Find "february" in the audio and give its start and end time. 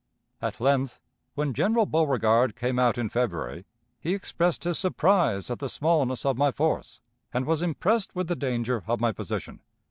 3.07-3.65